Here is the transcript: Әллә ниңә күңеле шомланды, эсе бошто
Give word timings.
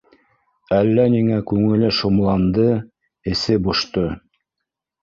Әллә 0.77 1.05
ниңә 1.17 1.37
күңеле 1.51 1.91
шомланды, 1.99 2.67
эсе 3.35 3.61
бошто 3.71 4.09